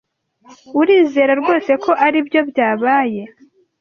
Urizera 0.79 1.33
rwose 1.41 1.71
ko 1.83 1.91
aribyo 2.05 2.41
byabaye? 2.49 3.21